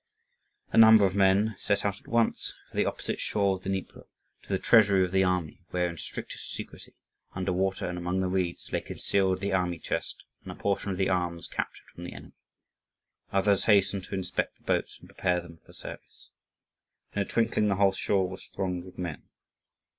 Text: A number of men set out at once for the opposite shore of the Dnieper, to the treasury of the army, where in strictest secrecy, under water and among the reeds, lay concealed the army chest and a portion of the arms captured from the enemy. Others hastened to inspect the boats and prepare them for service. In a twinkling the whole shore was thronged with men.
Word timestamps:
A 0.71 0.79
number 0.79 1.05
of 1.05 1.13
men 1.13 1.55
set 1.59 1.85
out 1.85 1.99
at 2.01 2.07
once 2.07 2.55
for 2.71 2.75
the 2.77 2.87
opposite 2.87 3.19
shore 3.19 3.55
of 3.57 3.61
the 3.61 3.69
Dnieper, 3.69 4.07
to 4.41 4.49
the 4.49 4.57
treasury 4.57 5.05
of 5.05 5.11
the 5.11 5.23
army, 5.23 5.61
where 5.69 5.87
in 5.87 5.99
strictest 5.99 6.51
secrecy, 6.51 6.95
under 7.35 7.53
water 7.53 7.85
and 7.87 7.99
among 7.99 8.19
the 8.19 8.27
reeds, 8.27 8.71
lay 8.71 8.81
concealed 8.81 9.39
the 9.41 9.53
army 9.53 9.77
chest 9.77 10.25
and 10.41 10.51
a 10.51 10.55
portion 10.55 10.89
of 10.89 10.97
the 10.97 11.09
arms 11.09 11.47
captured 11.47 11.85
from 11.93 12.03
the 12.05 12.13
enemy. 12.13 12.33
Others 13.31 13.65
hastened 13.65 14.03
to 14.05 14.15
inspect 14.15 14.57
the 14.57 14.63
boats 14.63 14.97
and 14.99 15.07
prepare 15.09 15.39
them 15.39 15.59
for 15.63 15.71
service. 15.73 16.31
In 17.15 17.21
a 17.21 17.25
twinkling 17.25 17.67
the 17.67 17.75
whole 17.75 17.93
shore 17.93 18.27
was 18.27 18.47
thronged 18.47 18.85
with 18.85 18.97
men. 18.97 19.29